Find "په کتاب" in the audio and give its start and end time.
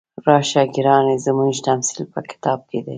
2.13-2.59